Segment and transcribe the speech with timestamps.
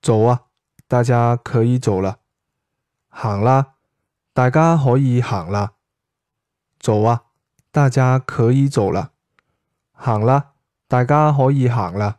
[0.00, 0.42] 走啊，
[0.86, 2.20] 大家可以走了，
[3.08, 3.74] 行啦，
[4.32, 5.72] 大家可以行啦，
[6.78, 7.24] 走啊，
[7.70, 9.12] 大家可以走了，
[9.92, 10.52] 行啦，
[10.86, 12.18] 大家可以行啦。